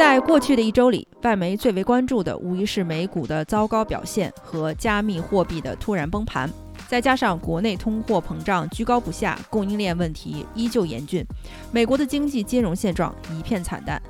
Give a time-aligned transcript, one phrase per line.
[0.00, 6.50] 在过去的一周里，外媒最为关注的无疑是美股的糟糕表现和加密货币的突然崩盘，
[6.88, 11.22] 再加上国内通货膨胀居高不下，供应链问题依旧严峻，
[11.70, 14.00] 美国的经济金融现状一片惨淡。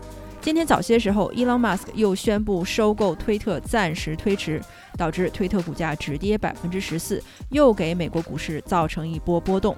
[0.41, 4.63] 今天早些时候，伊隆马斯克又宣布收购推特暂时推迟，
[4.97, 9.75] 导致推特股价止跌百分之十四，又给美国股市造成一波波动。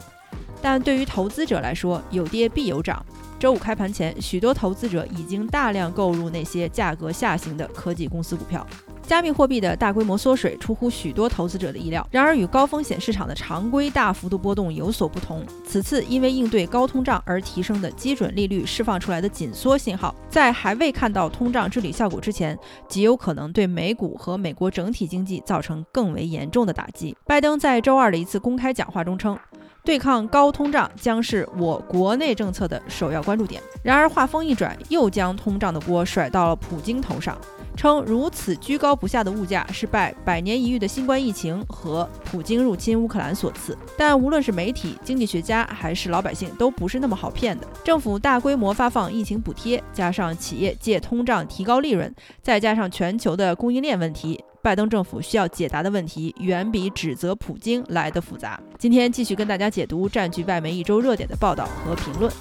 [0.63, 3.05] 但对于投资者来说，有跌必有涨。
[3.39, 8.65] 周五开盘前，许多投资者已经大量购入那些价格下行的科技公司股票。
[9.05, 15.45] 加密货币的大规模缩水出乎许多投资者的意料，然而与高风险市场的常规大幅度波动有所不同。
[15.67, 22.57] 此次因为应对高通胀而提升的基准利率释放出来的紧缩信号，在还未看到通胀治理效果之前，
[22.89, 27.17] 极有可能对美股和美国整体经济造成更为严重的打击。
[27.27, 29.37] 拜登在周二的一次公开讲话中称。
[29.85, 33.61] 对抗高通胀将是我国内政策的首要关注点。
[33.83, 37.37] 然而话锋一转，又将通胀的锅甩到了普京头上，
[37.77, 43.77] 称如此居高不下的物价是拜百年一遇的新冠疫情和普京入侵乌克兰所赐。
[43.99, 47.67] 但无论是媒体、经济学家还是老百姓，都不是那么好骗的。
[47.83, 54.45] 政府大规模发放疫情补贴，加上企业借通胀提高利润，再加上全球的供应链问题。
[54.63, 58.63] 拜登政府需要解答的问题远比指责普京来的复杂。
[58.79, 62.33] 今天继续跟大家解读占据外媒一周热点的报道和评论。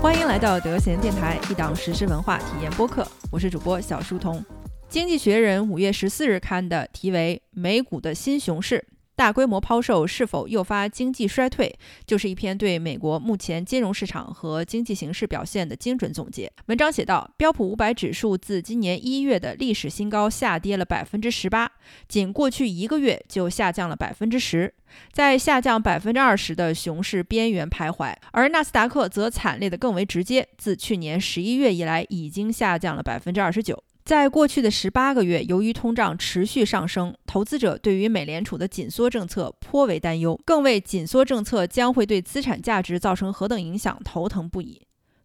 [0.00, 4.42] 欢迎来到德贤电台，一档实时文化体验播客，我是主播小书童。
[4.88, 8.82] 经济学人五月十四日刊的题为《美股的新熊市》。
[9.16, 11.72] 大规模抛售是否诱发经济衰退，
[12.04, 16.50] 就是一篇对美国目前金融市场和经济形势表现的精准总结。
[16.66, 21.70] 文章写道，标普五百指数自今年一月的历史新高下跌了百分之十八，
[22.08, 24.74] 仅过去一个月就下降了百分之十，
[25.12, 28.12] 在下降百分之二十的熊市边缘徘徊。
[28.32, 33.82] 而纳斯达克则惨烈的更为直接，自去年十一月以来已经下降了百分之二十九。
[34.04, 44.82] 在过去的十八个月，由于通胀持续上升，投资者对于美联储的紧缩政策颇为担忧，更为紧缩政策将会对资产价值造成何等影响头疼不已。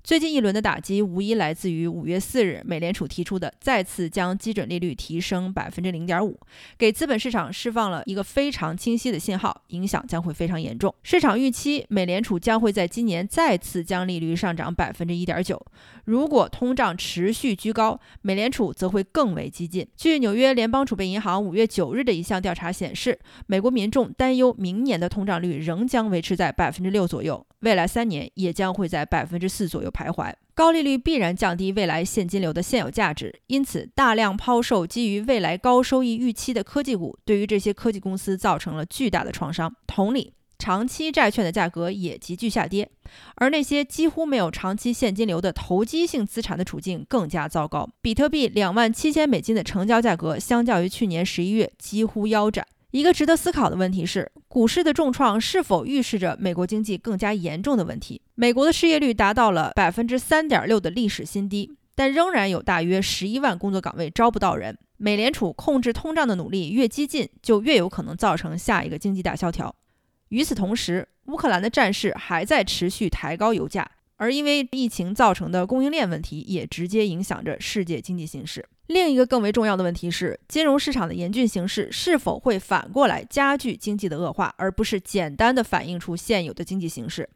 [0.10, 6.36] 最近一轮的打击无疑来自于五月四日美联储提出的再次将基准利率提升百分之零点五，
[6.80, 10.92] 给资本市场释放了一个非常清晰的信号，影响将会非常严重。
[11.04, 15.64] 市场预期美联储将会在今年再次将利率上涨百分之一点九。
[16.06, 19.88] 如果通胀持续居高，美联储则会更为激进。
[19.96, 30.34] 据纽约联邦储备银行五月九日的一项调查显示，美国民众担忧明年的通胀率仍将维持在百分之六左右，未来三年也将会在百分之四左右徘徊。
[30.54, 39.76] 高利率必然降低未来现金流的现有价值，因此大量抛售基于未来高收益预期的科技股，对于这些科技公司造成了巨大的创伤。
[39.86, 40.34] 同理。
[40.62, 42.92] 长期债券的价格也急剧下跌，
[43.36, 47.90] 而那些几乎没有长期现金流的投机性资产的处境更加糟糕。
[48.02, 52.68] 比特币两万七千美金的成交价格，相较于去年十一月几乎腰斩。
[52.92, 58.20] 一个值得思考的问题是，股市的重创是否预示着美国经济更加严重的问题？
[58.34, 64.76] 美国的失业率达到了百分之三点六的历史新低，但仍然有大约十一万工作岗位招不到人。
[64.98, 69.74] 美联储控制通胀的努力越激进，就越有可能造成下一个经济大萧条。
[70.30, 73.90] 与此同时，乌克兰的战事还在持续抬高油价，
[74.20, 78.64] 而因为疫情造成的供应链问题也直接影响着世界经济形势。
[78.88, 87.30] 另一个更为重要的问题是，金融市场的严峻形势是否会反过来加剧经济的恶化，而不是简单的反映出现有的经济形势。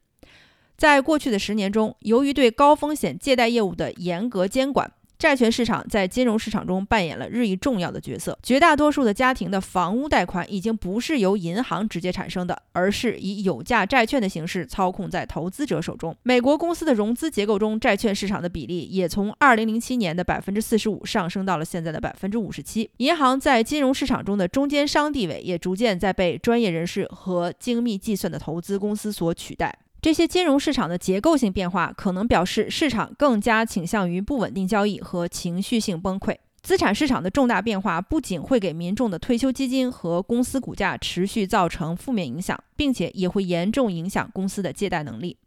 [0.75, 4.91] 在过去的十年中，由于对高风险借贷业务的严格监管。
[5.23, 8.37] 债券市场在金融市场中扮演了日益重要的角色。
[8.43, 16.13] 绝大多数的家庭的房屋贷款已经不是由银行直接产生的，而是以有价债券的形式操控在投资者手中。
[16.23, 22.89] 美国公司的融资结构中，债券市场的比例也从2007年的百分之四十五上升到了现在的百分之五十七。
[22.97, 29.73] 银行在金融市场中的中间商地位也逐渐在被专业人士和精密计算的投资公司所取代。
[30.03, 36.35] 这些金融市场的结构性变化可能表示市场更加倾向于不稳定交易和情绪性崩溃。
[36.61, 45.37] 资产市场的重大变化不仅会给民众的退休基金和公司股价持续造成负面影响，并且也会严重影响公司的借贷能力。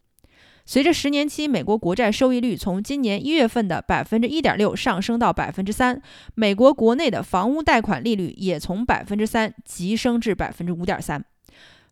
[0.65, 6.01] 随着十年期美国国债收益率从今年一月份的百分之一点六上升到百分之三，
[6.35, 11.23] 美国国内的房屋贷款利率也从百分之三急升至百分之五点三。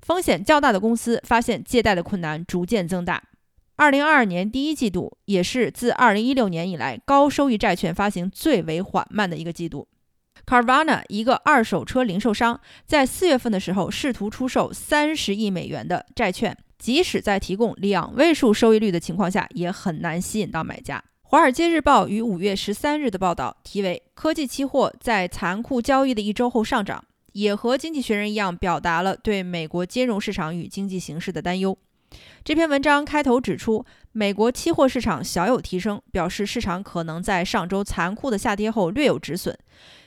[0.05, 3.23] 风险较大的公司发现借贷的困难逐渐增大。
[3.77, 9.89] 二零二二年第一季度也是自二零一六年以来高收益债券发行最为缓慢的一个季度。
[10.47, 20.99] Carvana 一个二手车零售商，在四月份的时候试图出售三十亿美元的债券，即使在提供两位数收益率的情况下，也很难吸引到买家。
[21.23, 27.03] 《华尔街日报》于五月十三日的报道题为“科技期货在残酷交易的一周后上涨”，
[27.35, 31.77] 也和《经济学人》一样，表达了对美国金融市场与经济形势的担忧。
[32.45, 39.59] 这篇文章开头指出，美国期货市场小有提升，表示市场可能在上周残酷的下跌后略有止损。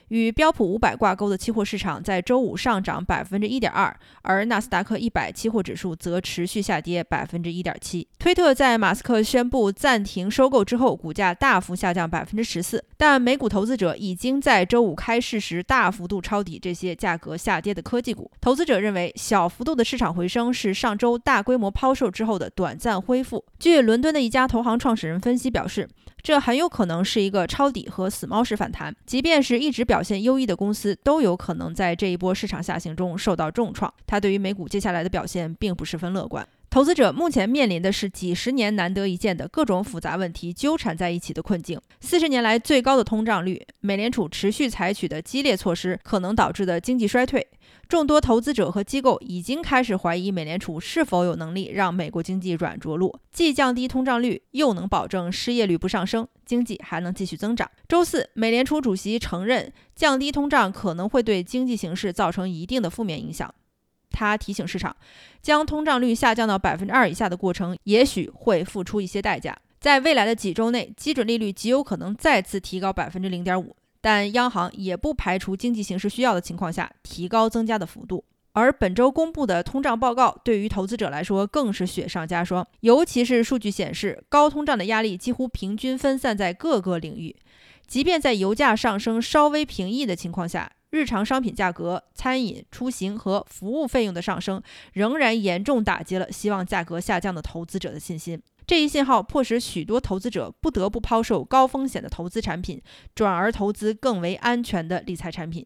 [0.09, 8.07] 与标普五百挂钩的期货市场在周五上涨百分之一点二，而纳斯达克一百期货指数则持续下跌百分之一点七。
[8.19, 18.31] 推特在马斯克宣布暂停收购之后，股价大幅下降百分之十四，但美股投资者已经在周五开市时大幅度抄底这些价格下跌的科技股。
[18.39, 23.43] 投资者认为，小幅度的市场回升是上周大规模抛售之后的短暂恢复。
[23.59, 25.87] 据伦敦的一家投行创始人分析表示。
[26.27, 33.93] 这很有可能是一个抄底和死猫式反弹，即便是一直表现优异的公司，都有可能在这一波市场下行中受到重创。
[34.05, 36.45] 他对于美股接下来的表现并不十分乐观。
[36.77, 47.47] 投资者目前面临的是几十年难得一见的各种复杂问题纠缠在一起的困境：四十年来最高的通胀率，美联储持续采取的激烈措施可能导致的经济衰退。
[47.89, 57.67] 众多投资者和机构已经开始怀疑美联储是否有能力让美国经济软着陆，既降低通胀率，又能保证失业率不上升，经济还能继续增长。
[57.89, 63.51] 周四，美联储主席承认降低通胀可能会对经济形势造成一定的负面影响。
[64.17, 64.95] 他提醒市场，
[65.41, 69.55] 将通胀率下降到百分之二以下的过程也许会付出一些代价。
[69.79, 73.75] 在未来的几周内，基准利率极有可能再次提高百分之零点五。
[74.01, 78.23] 但央行也不排除经济形势需要的情况下提高增加的幅度，
[78.53, 87.35] 而本周公布的通胀报告对于投资者来说更是雪上加霜，尤其是数据显示，高通胀的压力几乎平均分散在各个领域，
[87.85, 94.61] 即便在油价上升稍微平抑的情况下，日常商品价格、餐饮、出行和服务费用的上升
[94.93, 98.41] 仍然严重打击了希望价格下降的投资者的信心。
[98.65, 102.81] 这一信号迫使许多投资者不得不抛售高风险的投资产品，
[103.15, 105.65] 转而投资更为安全的理财产品。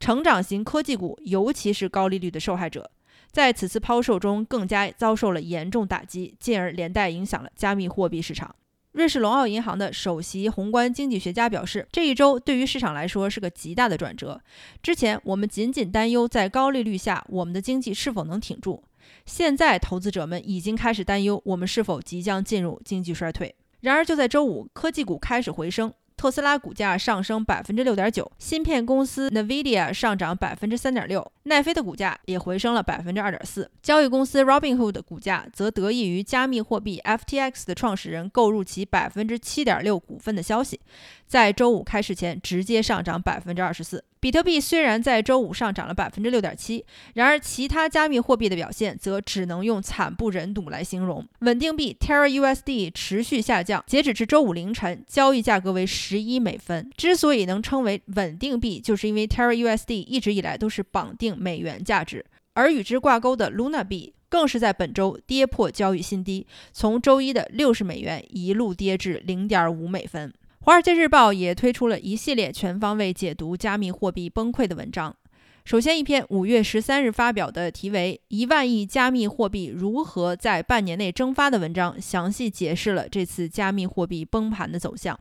[0.00, 2.90] 成长型科技股，尤其是高利率的受害者，
[3.30, 8.54] 在此次抛售中更加遭受了严重打击，进而连带影响了加密货币市场。
[8.98, 14.40] 瑞士龙奥银行的首席宏观经济学家表示，这一周对于市场来说是个极大的转折。
[14.82, 18.82] 之前我们仅仅担忧在高利率下我们的经济是否能挺住。
[19.24, 23.54] 现在，投资者们已经开始担忧，我们是否即将进入经济衰退。
[23.82, 25.94] 然而，就在周五，科技股开始回升。
[26.18, 33.70] 特斯拉股价上升百分之六点九，芯片公司 Nvidia 上涨百分之三点六，奈飞的股价也回升了百分之二点四。
[33.80, 40.80] 交易公司 Robinhood 的股价则得益于加密货币 FTX 的创始人购入其百分之七点六股份的消息，
[41.28, 44.04] 在周五开市前直接上涨百分之二十四。
[44.20, 46.84] 比特币虽然在周五上涨了百分之六点七，
[47.14, 51.26] 然而其他加密货币的表现则只能用惨不忍睹来形容。
[51.40, 56.90] 稳定币 Terra USD 持续下降，截止至周五凌晨，交易价格为十一美分。
[56.96, 62.24] 之所以能称为稳定币，就是因为 Terra USD 一直以来都是绑定美元价值，
[62.54, 70.28] 而与之挂钩的 Luna 币更是在本周跌破交易新低，从周一的六十美元一路跌至零点五美分。
[70.68, 75.16] 《华尔街日报》也推出了一系列全方位解读加密货币崩溃的文章。
[75.64, 85.18] 首先，一篇五月十三日发表的题为《一万亿加密货币如何在半年内蒸发》的文章，详细解释了这次加密货币崩盘的走向。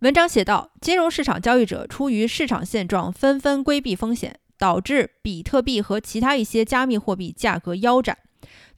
[0.00, 8.18] 文章写道：金融市场交易者出于市场现状，纷纷规避风险，导致比特币和其他一些加密货币价格腰斩。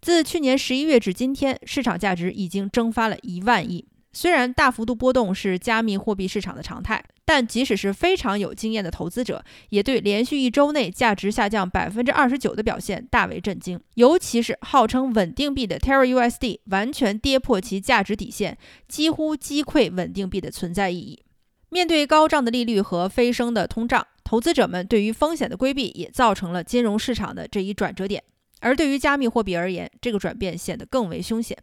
[0.02, 3.86] 自去年十一月至今天，市场价值已经蒸发了一万亿。
[4.16, 13.78] 虽然大幅度波动是加密货币市场的常态，但即使是非常有经验的投资者，也对连续一周内价值下降百分之二十九的表现大为震惊。
[13.96, 18.56] 尤其是号称稳定币的 Terra USD 完全跌破其价值底线，
[18.88, 21.23] 几乎击溃稳定币的存在意义。
[21.68, 28.23] 面对高涨的利率和飞升的通胀，投资者们对于风险的规避也造成了金融市场的这一转折点。
[28.61, 31.54] 而对于加密货币而言，这个转变显得更为凶险。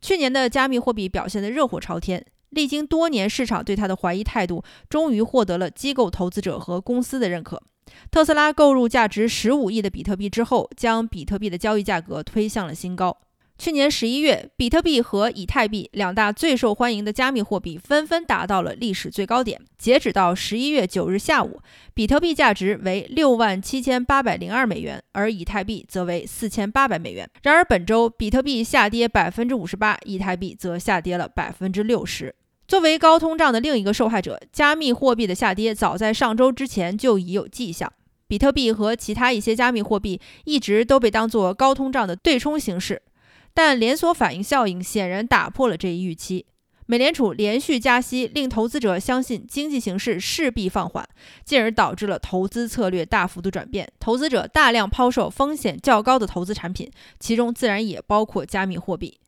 [0.00, 7.62] 去年的加密货币表现得热火朝天，历经多年市场对它的怀疑态度，终于获得了机构投资者和公司的认可。
[8.10, 13.16] 特斯拉购入价值十五亿的比特币之后，将比特币的交易价格推向了新高。
[13.60, 19.60] 去年十一月，比特币和以太币两大最受欢迎的加密货币纷纷达到了历史最高点。
[19.76, 21.60] 截止到十一月九日下午，
[21.92, 27.28] 比特币价值为六万七千八百零二美元，而以太币则为四千八百美元。
[27.42, 32.34] 然而，本周比特币下跌百分之五十八，以太币则下跌了百分之六十。
[32.66, 37.92] 作为高通胀的另一个受害者，加密货币的下跌早在上周之前就已有迹象。
[38.26, 43.02] 比特币和其他一些加密货币一直都被当作高通胀的对冲形式，
[43.54, 46.46] 但连锁反应效应显然打破了这一预期。
[46.86, 51.08] 美联储连续加息，令投资者相信经济形势势必放缓，
[51.44, 53.88] 进而导致了投资策略大幅度转变。
[54.00, 56.90] 投资者大量抛售风险较高的投资产品，
[57.20, 59.20] 其中自然也包括加密货币。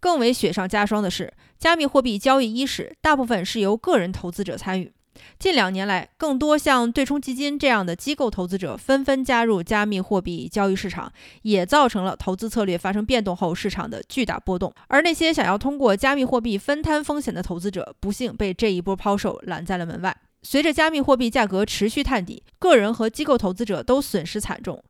[0.00, 4.92] 更为雪上加霜的是，加密货币交易伊始大部分是由个人投资者参与。
[5.38, 14.72] 近两年来，更多像对冲基金这样的机构投资者纷纷加入加密货币交易市场，也造成了投资策略发生变动后市场的巨大波动。
[14.88, 20.16] 而那些想要通过加密货币分摊风险的投资者，不幸被这一波抛售拦在了门外。
[20.42, 24.82] 随着加密货币价格持续探底，个人和机构投资者都损失惨重。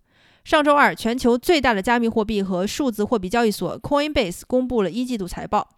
[0.43, 5.69] 上周二，全球最大的加密货币和数字货币交易所 Coinbase 公布了一季度财报，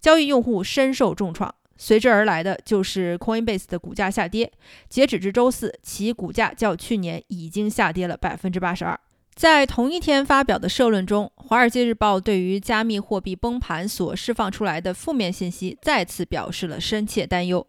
[0.00, 1.54] 交易用户深受重创。
[1.78, 4.50] 随之而来的就是 Coinbase 的股价下跌，
[4.88, 8.98] 截止至周四，其股价较去年已经下跌了百分之八十二。
[9.34, 17.66] 在同一天发表的社论中，《华尔街日报》对于加密货币崩盘所释放出来的负面信息再次表示了深切担忧。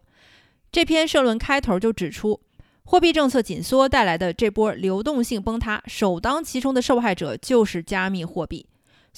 [0.72, 2.40] 这篇社论开头就指出，
[2.84, 8.66] 货币政策紧缩带来的这波流动性崩塌，首当其冲的受害者就是加密货币。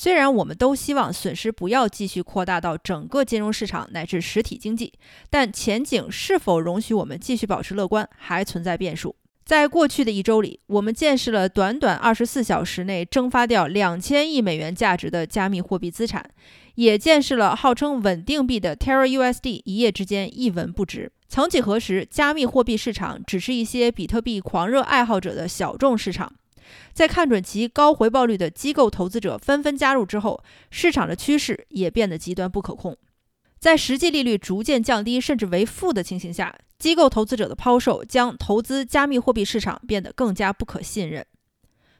[0.02, 4.94] 虽然我们都希望损失不要继续扩大到整个金融市场乃至实体经济，
[5.28, 9.14] 但前景是否容许我们继续保持乐观，还存在变数。
[9.44, 16.24] 在过去的一周里，我们见识了短短二十四小时内蒸发掉两千亿美元价值的加密货币资产，
[16.76, 21.12] 也见识了号称稳定币的 Terra USD 一夜之间一文不值。
[21.28, 26.32] 曾几何时，加密货币市场只是一些比特币狂热爱好者的小众市场。
[26.92, 32.96] 在看准其高回报率的机构投资者纷纷加入之后，市场的趋势也变得极端不可控。
[33.58, 41.26] 在实际利率逐渐降低甚至为负的情形下，机构投资者的抛售将投资加密货币市场变得更加不可信任。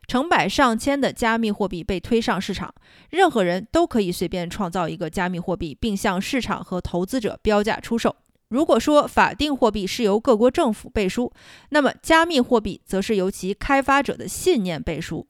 [0.09, 2.75] 成百上千的加密货币被推上市场，
[3.11, 8.17] 任何人都可以随便创造一个加密货币，并向市场和投资者标价出售。
[8.51, 11.33] 如果说法定货币是由各国政府背书，
[11.69, 15.29] 那么加密货币则是由其开发者的信念背书，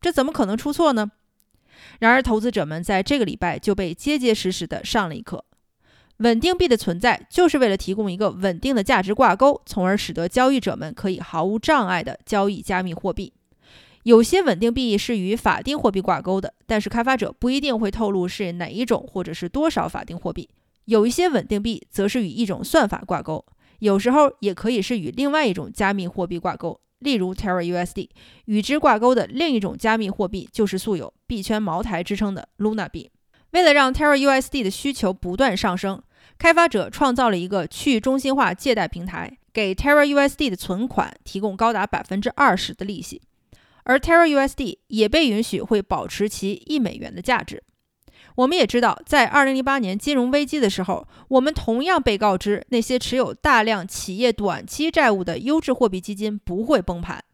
[0.00, 1.12] 这怎么可能出错呢？
[1.98, 5.44] 然而，投资者们在这个礼拜就被结结实实的上了一课。
[6.18, 13.34] 稳定币的存在就是为了提供一个稳定的价值挂钩，从而使得交易者们可以毫无障碍地交易加密货币。
[14.04, 20.48] 有些稳定币是与法定货币挂钩的，但是开发者不一定会透露是哪一种或者是多少法定货币。
[20.86, 23.44] 有一些稳定币则是与一种算法挂钩，
[23.80, 28.08] 有时候也可以是与另外一种加密货币挂钩，例如 Terra USD。
[28.44, 33.10] 与之挂钩的另一种加密货币就是素有“币圈茅台”之称的 Luna 币。
[33.50, 36.02] 为了让 Terra USD 的需求不断上升，
[36.38, 43.22] 开发者创造了一个去中心化借贷平台，给 Terra USD 的存款提供高达百分之二十的利息，
[43.82, 47.64] 而 Terra USD 也被允许会保持其一美元的价值。
[48.36, 57.24] 我们也知道，在2008年金融危机的时候，我们同样被告知那些持有大量企业短期债务的优质货币基金不会崩盘。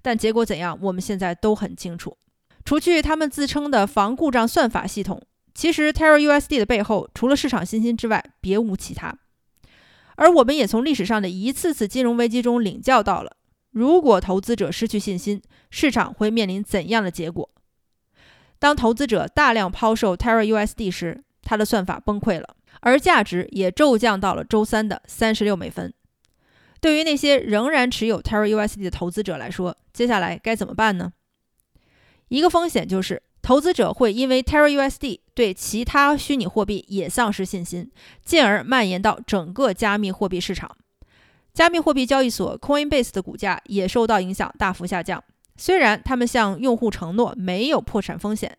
[0.00, 2.16] 但结果怎样，我们现在都很清楚。
[2.64, 5.22] 除去他们自称的防故障算法系统，
[5.54, 9.14] 其实 Terra USD 的背后除了市场信心之外，别无其他。
[10.16, 13.36] 而我们也从历史上的一次次金融危机中领教到了，
[13.72, 17.50] 如果投资者失去信心，市场会面临怎样的结果。
[18.58, 25.92] 当投资者大量抛售 Terra USD 时，它的算法崩溃了，而价值也骤降到了周三的三十六美分。
[26.80, 31.12] 对于那些仍然持有 Terra USD 的投资者来说，接下来该怎么办呢？
[32.28, 37.90] 一个风险就是，投资者会因为 Terra USD 对其他虚拟货币也丧失信心，
[38.24, 40.76] 进而蔓延到整个加密货币市场。
[41.54, 45.22] 加密货币交易所 Coinbase 的股价也受到影响，大幅下降。
[45.56, 48.56] 虽然他们向用户承诺没有破产风险，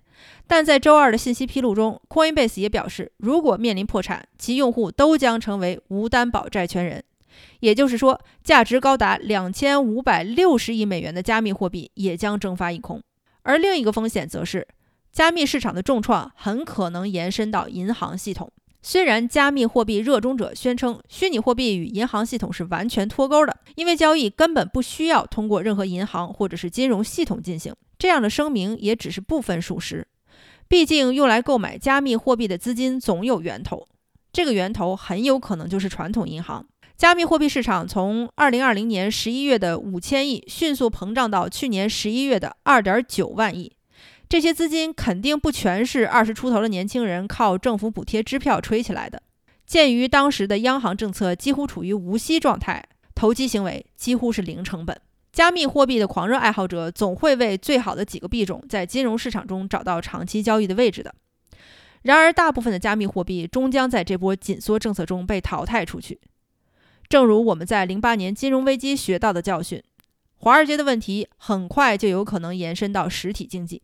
[0.47, 7.03] 但在周二的信息披露中，Coinbase 也表示，如果面临破产，其用户都将成为无担保债权人。
[7.59, 13.01] 也就是说，价值高达两千五百六十亿美元的加密货币也将蒸发一空。
[13.43, 14.67] 而另一个风险则是，
[15.11, 18.51] 加密市场的重创很可能延伸到银行系统。
[18.89, 30.07] 虽然加密货币热衷者宣称虚拟货币与银行系统是完全脱钩的，因为交易根本不需要通过任何银行或者是金融系统进行，这样的声明也只是部分属实。
[30.69, 33.89] 毕竟用来购买加密货币的资金总有源头，
[34.31, 36.65] 这个源头很有可能就是传统银行。
[36.95, 43.73] 加密货币市场从2020年11月的五千亿迅速膨胀到去年11月的2.9万亿。
[44.29, 49.21] 这些资金肯定不全是二十出头的年轻人靠政府补贴支票吹起来的。
[49.65, 52.83] 鉴于当时的央行政策几乎处于无息状态，
[53.15, 54.99] 投机行为几乎是零成本。
[55.31, 61.13] 加密货币的狂热爱好者总会为最好的几个币种在金融市场中找到长期交易的位置的。
[62.03, 66.19] 然而，大部分的加密货币终将在这波紧缩政策中被淘汰出去。
[67.07, 69.81] 正如我们在零八年金融危机学到的教训，
[70.37, 73.81] 华尔街的问题很快就有可能延伸到实体经济。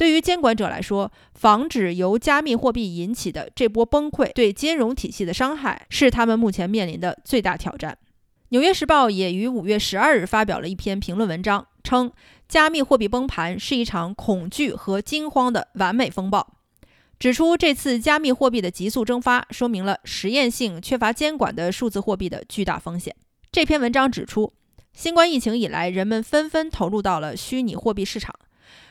[0.00, 7.98] 对于监管者来说，防止由加密货币引起的这波崩溃对金融体系的伤害，是他们目前面临的最大挑战。
[8.48, 12.10] 《纽约时报》也于五月十二日发表了一篇评论文章，称
[12.48, 16.54] 加密货币崩盘是一场恐惧和惊慌的完美风暴，
[17.18, 23.14] 指出这次加密货币的急速蒸发，说明了实验性、缺乏监管的数字货币的巨大风险。
[23.52, 24.54] 这篇文章指出，
[24.94, 28.34] 新冠疫情以来，人们纷纷投入到了虚拟货币市场。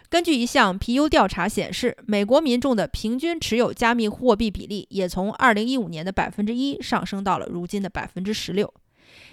[0.09, 8.73] 根据一项皮尤调查显示，美国民众的平均持有加密货币比例也从2015年的百分之一上升到了如今的百分之十六。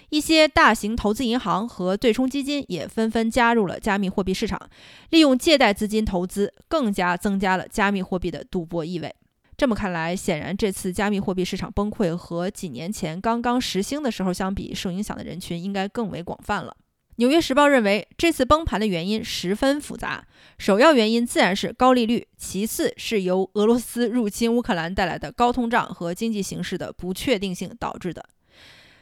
[0.09, 4.69] 一些大型投资银行和对冲基金也纷纷加入了加密货币市场，
[5.09, 9.13] 利用借贷资金投资，更加增加了加密货币的赌博意味。
[9.57, 16.77] 这么看来，显然这次加密货币市场崩溃和几年前刚刚实行的时候相比，受影响的人群应该更为广泛了。
[17.17, 20.23] 《纽约时报》认为，这次崩盘的原因十分复杂。
[20.59, 28.23] 首要原因自然是高利率，其次是由俄罗斯入侵乌克兰带来的高通胀和经济形势的不确定性导致的。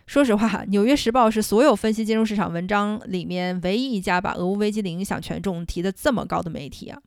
[0.07, 6.97] 说实话，《纽约时报》是所有分析金融市场文章里面唯一一家把俄乌危机的影响权重提得这么高的媒体啊。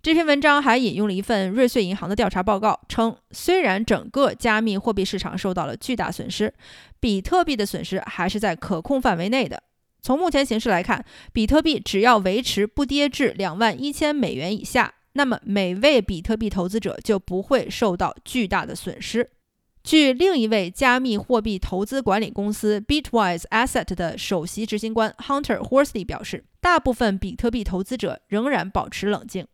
[0.00, 6.54] 这篇文章还引用了一份瑞穗银行的调查报告，称虽然整个加密货币市场受到了巨大损失，
[7.00, 9.60] 比特币的损失还是在可控范围内的。
[10.00, 19.30] 从目前形势来看，比特币只要维持不跌至两万一千美元以下，那么每位比特币投资者就不会受到巨大的损失。
[19.84, 29.46] 据另一位加密货币投资管理公司 Bitwise Asset 的首席执行官 Hunter Horsley 表示，大部分比特币投资者仍然保持冷静，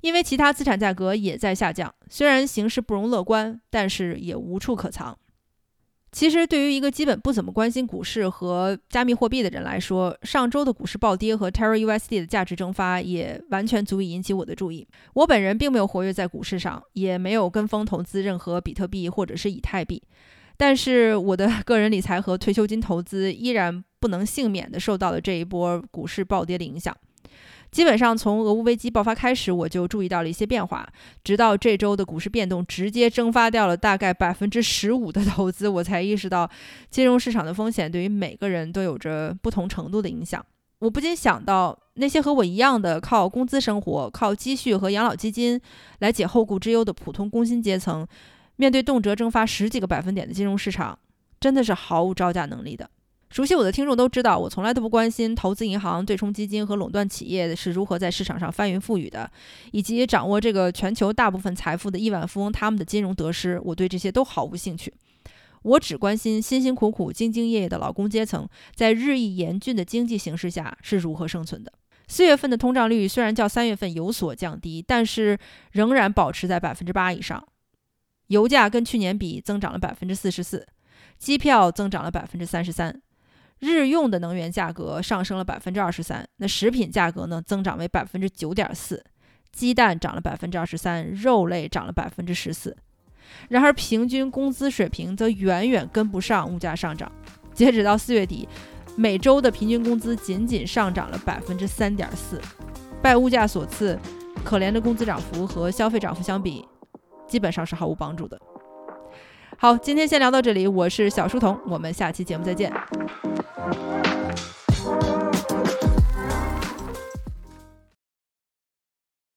[0.00, 1.92] 因为其他资产价格也在下降。
[2.08, 5.18] 虽然形势不容乐观，但是也无处可藏。
[6.14, 14.86] 其实，对于一个基本不怎么关心股市和加密货币的人来说，上周的股市暴跌和 Terra USD 的价值蒸发也完全足以引起我的注意。
[15.14, 20.00] 我本人并没有活跃在股市上，也没有跟风投资任何比特币或者是以太币，
[20.56, 26.96] 但是我的 个人理财和退休金投资依然不能幸免地受到了这一波股市暴跌的影响。
[27.74, 30.88] 基本上从俄乌危机爆发开始，我就注意到了一些变化，
[31.24, 36.48] 直到这周的股市变动直接蒸发掉了大概百分之十五的投资，我才意识到
[36.88, 40.40] 金融市场的风险对于每个人都有着不同程度的影响。
[40.78, 45.60] 我不禁想到，那些和我一样的靠工资生活、靠积蓄和养老基金
[45.98, 48.06] 来解后顾之忧的普通工薪阶层，
[48.54, 50.96] 面对动辄蒸发十几个百分点的金融市场，
[51.40, 52.88] 真的是毫无招架能力的。
[53.34, 59.28] 熟悉我的听众都知道，我从来都不关心投资银行、对冲基金和垄断企业是如何在市场上翻云覆雨的，
[59.72, 64.94] 以及掌握这个全球大部分财富的亿万富翁他们的金融得失，我对这些都毫无兴趣。
[65.62, 71.72] 我只关心辛辛苦苦、兢兢业业的劳工阶层在日益严峻的经济形势下是如何生存的。
[72.06, 75.36] 四月份的通胀率虽然较三月份有所降低，但是
[75.72, 77.44] 仍然保持在百分之八以上。
[78.28, 80.64] 油价跟去年比增长了百分之四十四，
[81.18, 83.02] 机票增长了百分之三十三。
[83.60, 89.02] 日用的能源价格上升了百分之二十三，那食品价格呢增长为百分之九点四，
[89.52, 92.76] 鸡蛋涨了百分之二十三，肉类涨了百分之十四。
[93.48, 97.10] 然而，平均工资水平则远远跟不上物价上涨。
[97.54, 98.46] 截止到四月底，
[98.96, 102.40] 每周的平均工资仅仅上涨了百分之三点四。
[103.00, 103.98] 拜物价所赐，
[104.44, 106.64] 可怜的工资涨幅和消费涨幅相比，
[107.26, 108.38] 基本上是毫无帮助的。
[109.56, 110.66] 好，今天先聊到这里。
[110.66, 112.72] 我是小书童，我们下期节目再见。